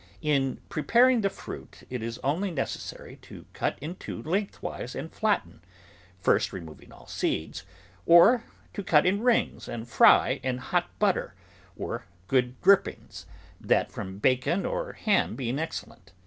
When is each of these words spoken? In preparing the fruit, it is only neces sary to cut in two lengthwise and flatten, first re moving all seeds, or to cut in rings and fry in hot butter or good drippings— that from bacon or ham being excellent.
In 0.23 0.59
preparing 0.67 1.21
the 1.21 1.29
fruit, 1.29 1.83
it 1.91 2.01
is 2.01 2.17
only 2.23 2.49
neces 2.51 2.79
sary 2.79 3.17
to 3.17 3.45
cut 3.53 3.77
in 3.79 3.97
two 3.97 4.23
lengthwise 4.23 4.95
and 4.95 5.13
flatten, 5.13 5.61
first 6.19 6.51
re 6.51 6.59
moving 6.59 6.91
all 6.91 7.05
seeds, 7.05 7.65
or 8.07 8.43
to 8.73 8.83
cut 8.83 9.05
in 9.05 9.21
rings 9.21 9.67
and 9.67 9.87
fry 9.87 10.39
in 10.41 10.57
hot 10.57 10.89
butter 10.97 11.35
or 11.77 12.05
good 12.27 12.59
drippings— 12.63 13.27
that 13.71 13.91
from 13.91 14.17
bacon 14.17 14.65
or 14.65 14.93
ham 14.93 15.35
being 15.35 15.59
excellent. 15.59 16.13